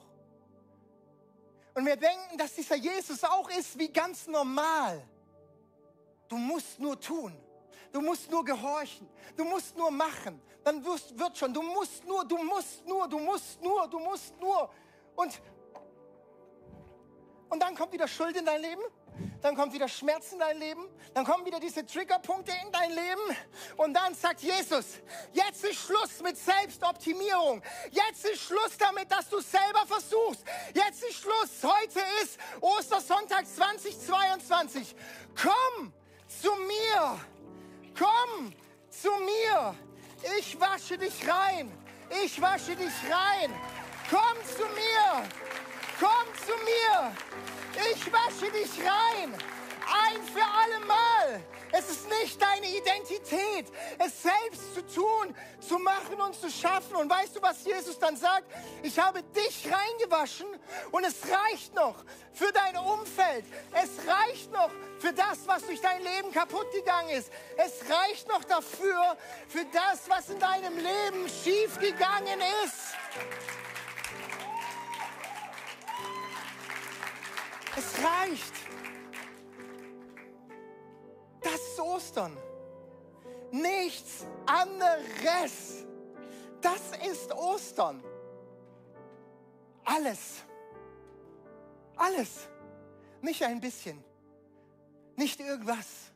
[1.74, 5.02] Und wir denken, dass dieser Jesus auch ist wie ganz normal.
[6.28, 7.36] Du musst nur tun.
[7.92, 9.10] Du musst nur gehorchen.
[9.36, 10.42] Du musst nur machen.
[10.64, 11.54] Dann wirst, wird schon.
[11.54, 14.70] Du musst nur, du musst nur, du musst nur, du musst nur.
[15.16, 15.42] Und,
[17.50, 18.82] und dann kommt wieder Schuld in dein Leben
[19.42, 23.22] dann kommt wieder Schmerz in dein Leben, dann kommen wieder diese Triggerpunkte in dein Leben
[23.78, 24.86] und dann sagt Jesus,
[25.34, 27.62] jetzt ist Schluss mit Selbstoptimierung.
[27.92, 30.44] Jetzt ist Schluss damit, dass du selber versuchst.
[30.74, 31.64] Jetzt ist Schluss.
[31.64, 34.96] Heute ist Ostersonntag 2022.
[35.36, 35.94] Komm
[36.28, 37.20] zu mir.
[38.02, 38.52] Komm
[38.90, 39.76] zu mir.
[40.40, 41.72] Ich wasche dich rein.
[42.24, 43.52] Ich wasche dich rein.
[44.10, 45.24] Komm zu mir.
[46.00, 47.12] Komm zu mir.
[47.94, 49.36] Ich wasche dich rein.
[49.92, 51.42] Ein für alle Mal.
[51.74, 56.96] Es ist nicht deine Identität, es selbst zu tun, zu machen und zu schaffen.
[56.96, 58.46] Und weißt du, was Jesus dann sagt?
[58.84, 60.48] Ich habe dich reingewaschen
[60.92, 61.96] und es reicht noch
[62.34, 63.46] für dein Umfeld.
[63.74, 67.32] Es reicht noch für das, was durch dein Leben kaputt gegangen ist.
[67.58, 72.96] Es reicht noch dafür, für das, was in deinem Leben schief gegangen ist.
[77.78, 78.61] Es reicht.
[81.82, 82.38] Ostern.
[83.52, 85.86] Nichts anderes.
[86.62, 88.04] Das ist Ostern.
[89.84, 90.44] Alles.
[91.96, 92.48] Alles.
[93.22, 94.04] Nicht ein bisschen.
[95.16, 96.12] Nicht irgendwas.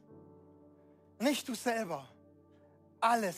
[1.20, 2.08] Nicht du selber.
[3.00, 3.36] Alles.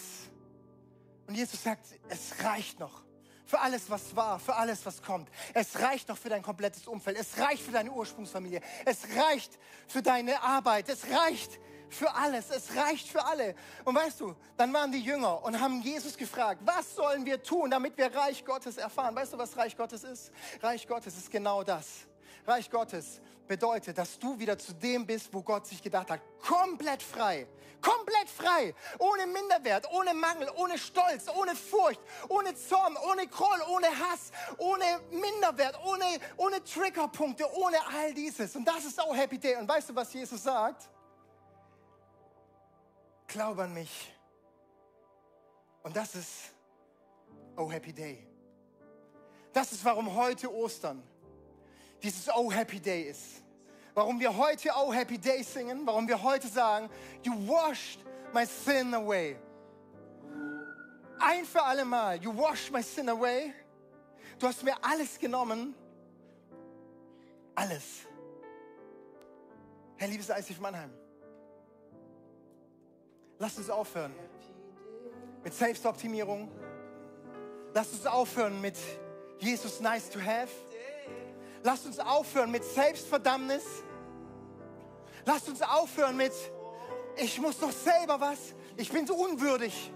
[1.27, 3.07] Und Jesus sagt, es reicht noch
[3.47, 5.29] für alles, was war, für alles, was kommt.
[5.53, 7.17] Es reicht noch für dein komplettes Umfeld.
[7.17, 8.61] Es reicht für deine Ursprungsfamilie.
[8.85, 10.89] Es reicht für deine Arbeit.
[10.89, 11.59] Es reicht
[11.89, 12.50] für alles.
[12.50, 13.56] Es reicht für alle.
[13.86, 17.69] Und weißt du, dann waren die Jünger und haben Jesus gefragt, was sollen wir tun,
[17.69, 19.15] damit wir Reich Gottes erfahren?
[19.15, 20.32] Weißt du, was Reich Gottes ist?
[20.62, 22.08] Reich Gottes ist genau das.
[22.45, 26.21] Reich Gottes bedeutet, dass du wieder zu dem bist, wo Gott sich gedacht hat.
[26.39, 27.47] Komplett frei.
[27.82, 28.73] Komplett frei.
[29.00, 35.02] Ohne Minderwert, ohne Mangel, ohne Stolz, ohne Furcht, ohne Zorn, ohne Groll, ohne Hass, ohne
[35.12, 36.06] Minderwert, ohne,
[36.38, 38.56] ohne Triggerpunkte, ohne all dieses.
[38.56, 39.56] Und das ist auch Happy Day.
[39.56, 40.89] Und weißt du, was Jesus sagt?
[43.27, 44.13] Glaub an mich.
[45.83, 46.53] Und das ist
[47.55, 48.25] Oh Happy Day.
[49.53, 51.03] Das ist, warum heute Ostern
[52.01, 53.43] dieses Oh Happy Day ist.
[53.93, 56.89] Warum wir heute Oh Happy Day singen, warum wir heute sagen,
[57.23, 57.99] You washed
[58.33, 59.37] my sin away.
[61.19, 63.53] Ein für alle Mal, You washed my sin away.
[64.37, 65.73] Du hast mir alles genommen.
[67.55, 68.05] Alles.
[69.95, 70.93] Herr, liebes ICF Mannheim,
[73.39, 74.13] lass uns aufhören
[75.43, 76.52] mit Selbstoptimierung.
[77.73, 78.76] Lass uns aufhören mit
[79.39, 80.50] Jesus nice to have.
[81.63, 83.63] Lass uns aufhören mit Selbstverdammnis.
[85.26, 86.32] Lass uns aufhören mit,
[87.17, 88.38] ich muss doch selber was,
[88.78, 89.91] ich bin so unwürdig.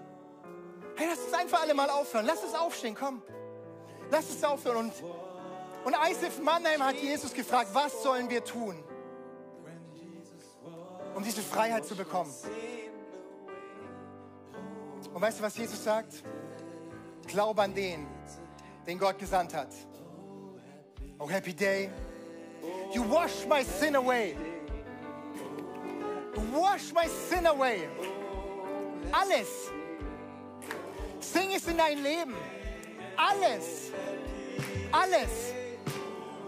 [0.96, 2.26] Hey, lass uns einfach alle mal aufhören.
[2.26, 3.22] Lass uns aufstehen, komm.
[4.10, 4.78] Lass uns aufhören.
[4.78, 4.94] Und,
[5.86, 8.84] und Eisef Mannheim hat Jesus gefragt, was sollen wir tun,
[11.16, 12.34] um diese Freiheit zu bekommen?
[15.14, 16.24] Und weißt du, was Jesus sagt?
[17.28, 18.08] Glaube an den,
[18.86, 19.74] den Gott gesandt hat.
[21.20, 21.90] Oh, happy day.
[22.94, 24.36] You wash my sin away.
[26.52, 27.88] Wash my sin away.
[29.12, 29.72] Alles.
[31.20, 32.36] Sing es in dein Leben.
[33.16, 33.92] Alles.
[34.92, 35.54] Alles.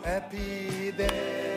[0.04, 1.53] Happy day.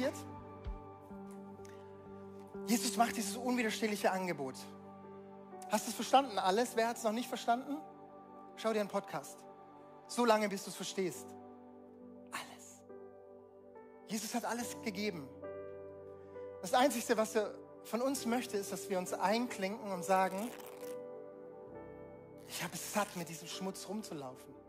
[0.00, 0.14] Passiert?
[2.66, 4.54] Jesus macht dieses unwiderstehliche Angebot.
[5.70, 6.76] Hast du es verstanden alles?
[6.76, 7.76] Wer hat es noch nicht verstanden?
[8.56, 9.38] Schau dir einen Podcast.
[10.06, 11.26] So lange, bis du es verstehst.
[12.32, 12.80] Alles.
[14.08, 15.28] Jesus hat alles gegeben.
[16.60, 20.50] Das Einzige, was er von uns möchte, ist, dass wir uns einklinken und sagen,
[22.48, 24.59] ich habe es satt, mit diesem Schmutz rumzulaufen.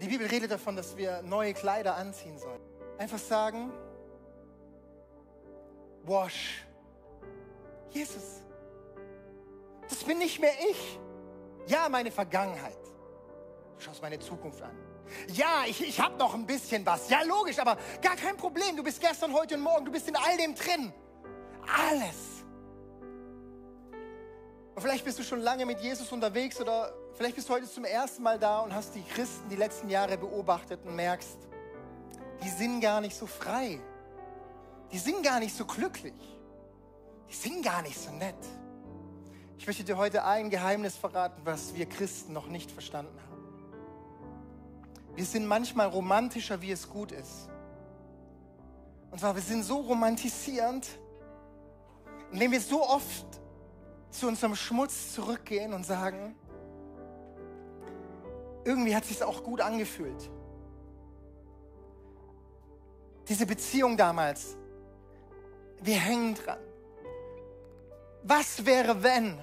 [0.00, 2.60] Die Bibel redet davon, dass wir neue Kleider anziehen sollen.
[2.98, 3.70] Einfach sagen,
[6.04, 6.64] wash
[7.90, 8.42] Jesus.
[9.88, 10.98] Das bin nicht mehr ich.
[11.66, 12.78] Ja, meine Vergangenheit.
[13.76, 14.76] Du schaust meine Zukunft an.
[15.28, 17.10] Ja, ich, ich habe noch ein bisschen was.
[17.10, 18.76] Ja, logisch, aber gar kein Problem.
[18.76, 19.84] Du bist gestern, heute und morgen.
[19.84, 20.92] Du bist in all dem drin.
[21.66, 22.44] Alles.
[24.74, 27.84] Und vielleicht bist du schon lange mit Jesus unterwegs oder vielleicht bist du heute zum
[27.84, 31.38] ersten Mal da und hast die Christen die letzten Jahre beobachtet und merkst,
[32.42, 33.80] die sind gar nicht so frei.
[34.92, 36.14] Die sind gar nicht so glücklich.
[37.28, 38.34] Die sind gar nicht so nett.
[39.58, 43.30] Ich möchte dir heute ein Geheimnis verraten, was wir Christen noch nicht verstanden haben.
[45.14, 47.48] Wir sind manchmal romantischer, wie es gut ist.
[49.10, 50.88] Und zwar, wir sind so romantisierend,
[52.32, 53.26] indem wir so oft
[54.10, 56.34] zu unserem Schmutz zurückgehen und sagen,
[58.64, 60.30] irgendwie hat es sich auch gut angefühlt.
[63.28, 64.56] Diese Beziehung damals,
[65.80, 66.58] wir hängen dran.
[68.22, 69.38] Was wäre, wenn?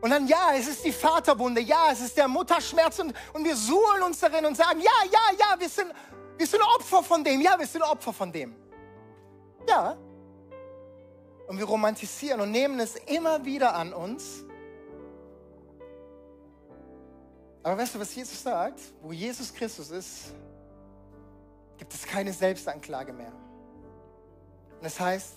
[0.00, 3.56] Und dann, ja, es ist die Vaterbunde, ja, es ist der Mutterschmerz und, und wir
[3.56, 5.92] suhlen uns darin und sagen, ja, ja, ja, wir sind,
[6.38, 7.40] Wir sind Opfer von dem.
[7.40, 8.54] Ja, wir sind Opfer von dem.
[9.68, 9.96] Ja.
[11.46, 14.44] Und wir romantisieren und nehmen es immer wieder an uns.
[17.66, 18.78] Aber weißt du, was Jesus sagt?
[19.02, 20.32] Wo Jesus Christus ist,
[21.76, 23.32] gibt es keine Selbstanklage mehr.
[24.76, 25.34] Und das heißt,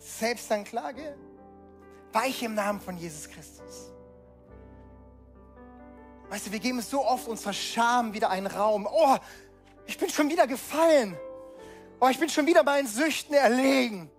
[0.00, 1.16] Selbstanklage
[2.10, 3.92] weiche im Namen von Jesus Christus.
[6.28, 8.88] Weißt du, wir geben so oft unserer Scham wieder einen Raum.
[8.90, 9.16] Oh,
[9.86, 11.16] ich bin schon wieder gefallen.
[12.00, 14.10] Oh, ich bin schon wieder meinen Süchten erlegen.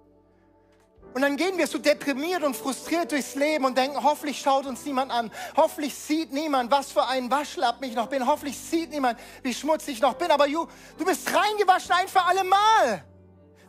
[1.13, 4.83] Und dann gehen wir so deprimiert und frustriert durchs Leben und denken, hoffentlich schaut uns
[4.83, 5.31] niemand an.
[5.55, 8.25] Hoffentlich sieht niemand, was für ein Waschlapp ich noch bin.
[8.25, 10.31] Hoffentlich sieht niemand, wie schmutzig ich noch bin.
[10.31, 13.03] Aber du, du bist reingewaschen ein für alle Mal.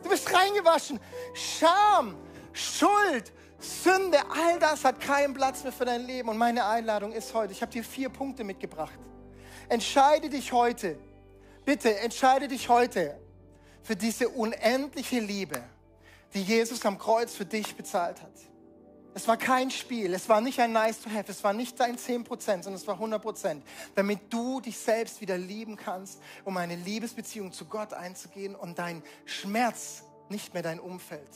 [0.01, 0.99] Du bist reingewaschen.
[1.35, 2.15] Scham,
[2.51, 6.29] Schuld, Sünde, all das hat keinen Platz mehr für dein Leben.
[6.29, 8.97] Und meine Einladung ist heute, ich habe dir vier Punkte mitgebracht.
[9.69, 10.97] Entscheide dich heute,
[11.63, 13.19] bitte entscheide dich heute
[13.83, 15.63] für diese unendliche Liebe
[16.33, 18.33] die Jesus am Kreuz für dich bezahlt hat.
[19.13, 21.97] Es war kein Spiel, es war nicht ein Nice to Have, es war nicht dein
[21.97, 23.61] 10%, sondern es war 100%,
[23.95, 29.01] damit du dich selbst wieder lieben kannst, um eine Liebesbeziehung zu Gott einzugehen und dein
[29.23, 31.29] Schmerz nicht mehr dein Umfeld.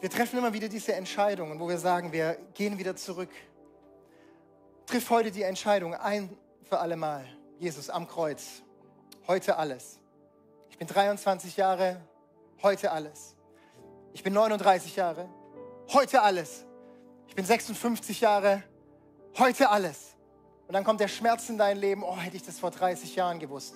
[0.00, 3.30] Wir treffen immer wieder diese Entscheidungen, wo wir sagen, wir gehen wieder zurück.
[4.84, 6.36] Triff heute die Entscheidung ein
[6.68, 7.26] für alle Mal.
[7.58, 8.62] Jesus am Kreuz.
[9.26, 9.98] Heute alles.
[10.68, 12.00] Ich bin 23 Jahre
[12.62, 13.34] heute alles.
[14.12, 15.28] Ich bin 39 Jahre,
[15.92, 16.64] heute alles.
[17.28, 18.62] Ich bin 56 Jahre,
[19.38, 20.16] heute alles.
[20.66, 23.38] Und dann kommt der Schmerz in dein Leben, oh, hätte ich das vor 30 Jahren
[23.38, 23.74] gewusst.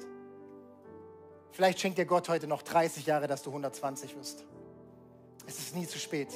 [1.53, 4.45] Vielleicht schenkt dir Gott heute noch 30 Jahre, dass du 120 wirst.
[5.47, 6.29] Es ist nie zu spät.